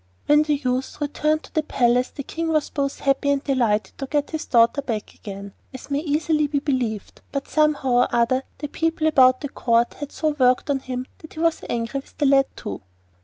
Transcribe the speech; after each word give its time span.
When 0.25 0.41
the 0.41 0.55
youth 0.55 0.99
returned 0.99 1.43
to 1.43 1.53
the 1.53 1.61
palace 1.61 2.09
the 2.09 2.23
King 2.23 2.47
was 2.47 2.71
both 2.71 3.01
happy 3.01 3.29
and 3.29 3.43
delighted 3.43 3.95
to 3.99 4.07
get 4.07 4.31
his 4.31 4.47
daughter 4.47 4.81
back 4.81 5.13
again, 5.13 5.53
as 5.75 5.91
may 5.91 5.99
easily 5.99 6.47
be 6.47 6.57
believed, 6.57 7.21
but 7.31 7.47
somehow 7.47 7.91
or 7.91 8.07
other 8.11 8.41
the 8.57 8.67
people 8.67 9.05
about 9.05 9.41
the 9.41 9.49
Court 9.49 9.93
had 9.93 10.11
so 10.11 10.29
worked 10.39 10.71
on 10.71 10.79
him 10.79 11.05
that 11.19 11.33
he 11.35 11.39
was 11.39 11.61
angry 11.69 11.99
with 11.99 12.17
the 12.17 12.25
lad 12.25 12.47
too. 12.55 12.81